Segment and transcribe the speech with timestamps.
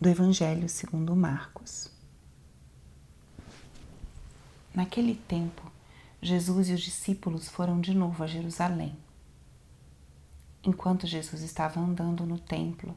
[0.00, 1.88] do Evangelho segundo Marcos.
[4.74, 5.70] Naquele tempo,
[6.20, 8.96] Jesus e os discípulos foram de novo a Jerusalém.
[10.64, 12.94] Enquanto Jesus estava andando no templo,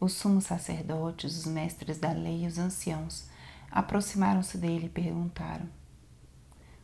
[0.00, 3.28] os sumos sacerdotes, os mestres da lei e os anciãos
[3.70, 5.68] aproximaram-se dele e perguntaram: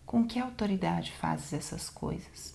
[0.06, 2.54] Com que autoridade fazes essas coisas?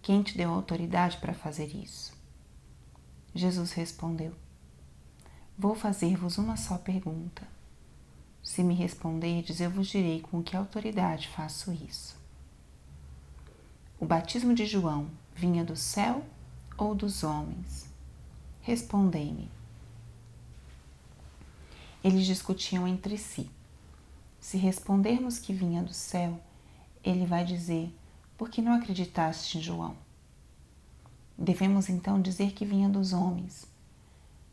[0.00, 2.16] Quem te deu autoridade para fazer isso?
[3.34, 4.45] Jesus respondeu:
[5.58, 7.42] Vou fazer-vos uma só pergunta.
[8.42, 12.14] Se me responderdes, eu vos direi com que autoridade faço isso.
[13.98, 16.22] O batismo de João vinha do céu
[16.76, 17.86] ou dos homens?
[18.60, 19.48] Respondei-me.
[22.04, 23.50] Eles discutiam entre si.
[24.38, 26.38] Se respondermos que vinha do céu,
[27.02, 27.90] ele vai dizer:
[28.36, 29.96] Por que não acreditaste em João?
[31.38, 33.75] Devemos então dizer que vinha dos homens.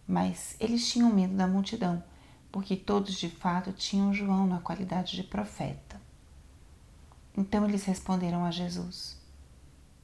[0.08, 2.04] Mas eles tinham medo da multidão,
[2.52, 6.02] porque todos de fato tinham João na qualidade de profeta.
[7.36, 9.18] Então eles responderam a Jesus: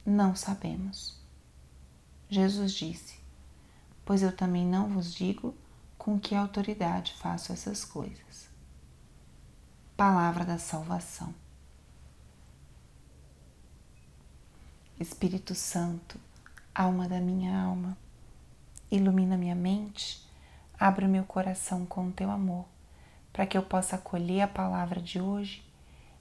[0.04, 1.20] Não sabemos.
[2.28, 3.20] Jesus disse:
[4.10, 5.54] pois eu também não vos digo
[5.96, 8.48] com que autoridade faço essas coisas.
[9.96, 11.32] Palavra da salvação.
[14.98, 16.18] Espírito Santo,
[16.74, 17.96] alma da minha alma,
[18.90, 20.20] ilumina minha mente,
[20.78, 22.64] abre o meu coração com o teu amor,
[23.32, 25.62] para que eu possa acolher a palavra de hoje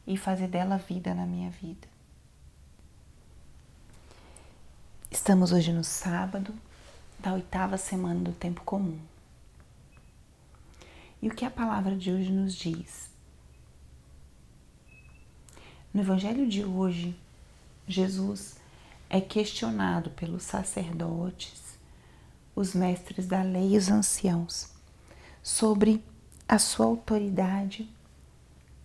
[0.05, 1.87] e fazer dela vida na minha vida.
[5.09, 6.53] Estamos hoje no sábado,
[7.17, 8.99] da oitava semana do tempo comum.
[11.21, 13.09] E o que a palavra de hoje nos diz?
[15.93, 17.19] No evangelho de hoje,
[17.87, 18.57] Jesus
[19.09, 21.68] é questionado pelos sacerdotes,
[22.59, 24.67] os mestres da lei e os anciãos
[25.41, 26.03] sobre
[26.45, 27.89] a sua autoridade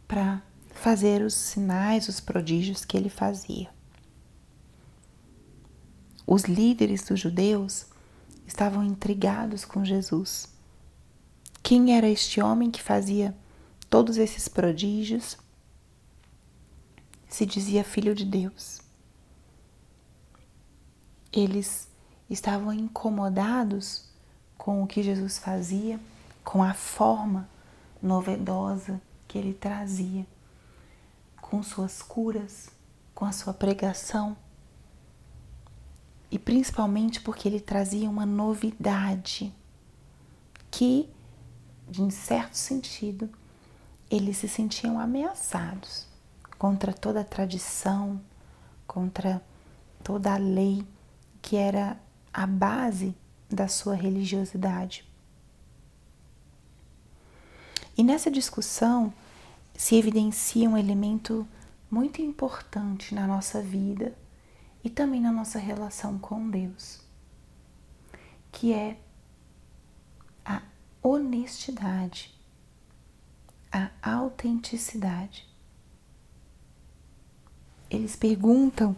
[0.06, 3.68] para fazer os sinais, os prodígios que ele fazia.
[6.24, 7.86] Os líderes dos judeus
[8.46, 10.48] estavam intrigados com Jesus.
[11.60, 13.36] Quem era este homem que fazia
[13.90, 15.36] todos esses prodígios?
[17.28, 18.80] Se dizia filho de Deus.
[21.32, 21.88] Eles
[22.34, 24.08] estavam incomodados
[24.58, 25.98] com o que Jesus fazia,
[26.44, 27.48] com a forma
[28.02, 30.26] novedosa que ele trazia,
[31.40, 32.68] com suas curas,
[33.14, 34.36] com a sua pregação
[36.34, 39.54] e principalmente porque ele trazia uma novidade
[40.68, 41.08] que,
[41.88, 43.30] de certo sentido,
[44.10, 46.08] eles se sentiam ameaçados
[46.58, 48.20] contra toda a tradição,
[48.84, 49.40] contra
[50.02, 50.84] toda a lei
[51.40, 51.96] que era
[52.34, 53.14] a base
[53.48, 55.08] da sua religiosidade.
[57.96, 59.14] E nessa discussão
[59.76, 61.46] se evidencia um elemento
[61.88, 64.18] muito importante na nossa vida
[64.82, 67.00] e também na nossa relação com Deus,
[68.50, 68.98] que é
[70.44, 70.60] a
[71.00, 72.34] honestidade,
[73.70, 75.48] a autenticidade.
[77.88, 78.96] Eles perguntam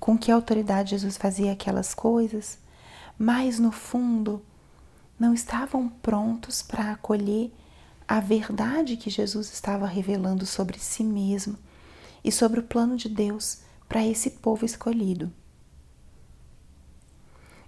[0.00, 2.58] com que autoridade Jesus fazia aquelas coisas,
[3.18, 4.42] mas no fundo
[5.18, 7.52] não estavam prontos para acolher
[8.06, 11.58] a verdade que Jesus estava revelando sobre si mesmo
[12.22, 15.32] e sobre o plano de Deus para esse povo escolhido.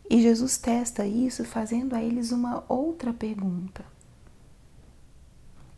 [0.09, 3.85] E Jesus testa isso fazendo a eles uma outra pergunta.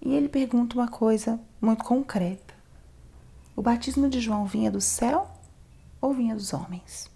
[0.00, 2.54] E ele pergunta uma coisa muito concreta:
[3.54, 5.30] O batismo de João vinha do céu
[6.00, 7.10] ou vinha dos homens?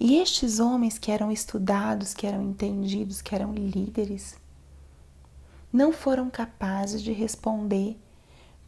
[0.00, 4.36] E estes homens que eram estudados, que eram entendidos, que eram líderes,
[5.72, 7.98] não foram capazes de responder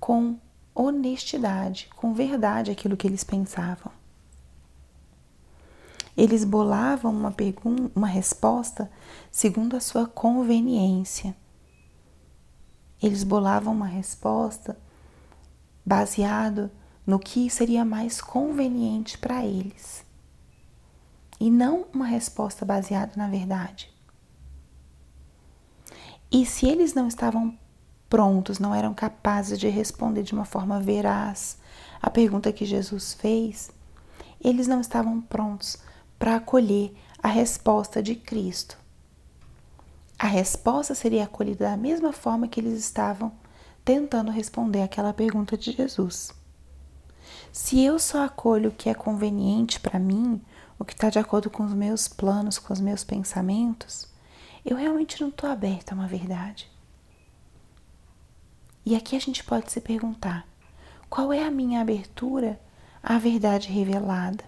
[0.00, 0.36] com
[0.74, 3.92] honestidade, com verdade aquilo que eles pensavam.
[6.16, 8.90] Eles bolavam uma pergunta, uma resposta
[9.30, 11.34] segundo a sua conveniência.
[13.00, 14.76] Eles bolavam uma resposta
[15.86, 16.70] baseado
[17.06, 20.04] no que seria mais conveniente para eles.
[21.40, 23.90] E não uma resposta baseada na verdade.
[26.30, 27.58] E se eles não estavam
[28.08, 31.58] prontos, não eram capazes de responder de uma forma veraz
[32.00, 33.70] a pergunta que Jesus fez,
[34.42, 35.76] eles não estavam prontos
[36.18, 38.78] para acolher a resposta de Cristo.
[40.18, 43.32] A resposta seria acolhida da mesma forma que eles estavam
[43.84, 46.32] tentando responder aquela pergunta de Jesus.
[47.52, 50.40] Se eu só acolho o que é conveniente para mim,
[50.80, 54.08] o que está de acordo com os meus planos, com os meus pensamentos,
[54.64, 56.70] eu realmente não estou aberta a uma verdade.
[58.84, 60.48] E aqui a gente pode se perguntar:
[61.10, 62.58] qual é a minha abertura
[63.02, 64.42] à verdade revelada?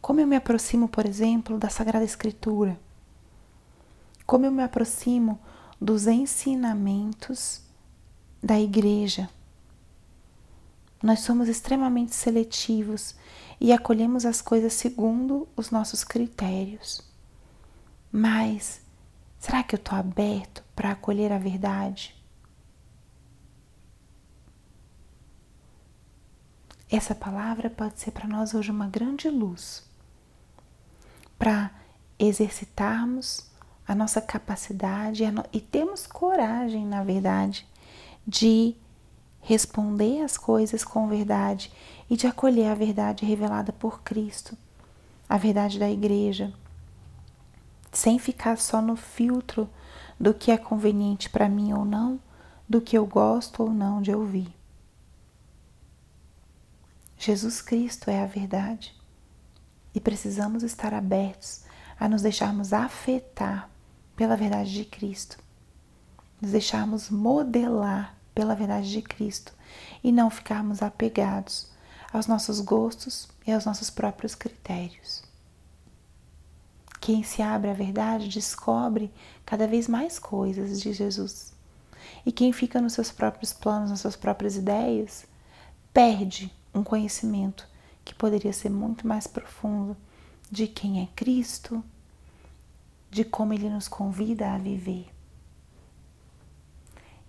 [0.00, 2.78] Como eu me aproximo, por exemplo, da Sagrada Escritura?
[4.24, 5.40] Como eu me aproximo
[5.80, 7.62] dos ensinamentos
[8.40, 9.28] da igreja?
[11.02, 13.14] Nós somos extremamente seletivos
[13.60, 17.02] e acolhemos as coisas segundo os nossos critérios.
[18.10, 18.80] Mas
[19.38, 22.14] será que eu estou aberto para acolher a verdade?
[26.88, 29.82] Essa palavra pode ser para nós hoje uma grande luz
[31.38, 31.70] para
[32.18, 33.50] exercitarmos
[33.88, 37.66] a nossa capacidade e termos coragem, na verdade,
[38.26, 38.76] de
[39.42, 41.70] responder as coisas com verdade
[42.08, 44.56] e de acolher a verdade revelada por Cristo,
[45.28, 46.54] a verdade da igreja,
[47.92, 49.68] sem ficar só no filtro
[50.18, 52.20] do que é conveniente para mim ou não,
[52.68, 54.48] do que eu gosto ou não de ouvir.
[57.18, 58.94] Jesus Cristo é a verdade
[59.94, 61.64] e precisamos estar abertos
[61.98, 63.68] a nos deixarmos afetar
[64.16, 65.38] pela verdade de Cristo,
[66.40, 69.52] nos deixarmos modelar pela verdade de Cristo
[70.02, 71.70] e não ficarmos apegados
[72.12, 75.22] aos nossos gostos e aos nossos próprios critérios.
[77.00, 79.12] Quem se abre à verdade descobre
[79.44, 81.52] cada vez mais coisas de Jesus.
[82.24, 85.26] E quem fica nos seus próprios planos, nas suas próprias ideias,
[85.92, 87.66] perde um conhecimento
[88.04, 89.96] que poderia ser muito mais profundo
[90.50, 91.82] de quem é Cristo,
[93.10, 95.11] de como ele nos convida a viver.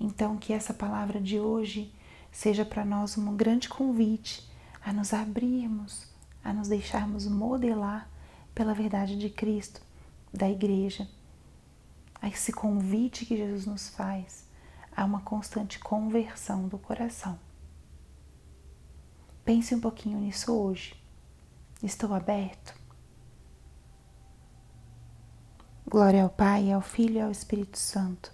[0.04, 1.90] Então, que essa palavra de hoje
[2.30, 4.46] seja para nós um grande convite
[4.84, 6.06] a nos abrirmos,
[6.44, 8.10] a nos deixarmos modelar
[8.54, 9.82] pela verdade de Cristo,
[10.34, 11.08] da igreja,
[12.22, 14.46] a esse convite que Jesus nos faz
[14.94, 17.40] a uma constante conversão do coração.
[19.46, 21.02] Pense um pouquinho nisso hoje.
[21.82, 22.76] Estou aberto?
[25.90, 28.34] Glória ao Pai, ao Filho e ao Espírito Santo,